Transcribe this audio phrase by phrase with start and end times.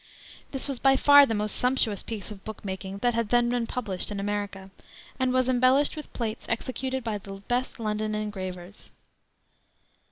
[0.49, 3.67] This was by far the most sumptuous piece of book making that had then been
[3.67, 4.71] published in America,
[5.19, 8.91] and was embellished with plates executed by the best London engravers.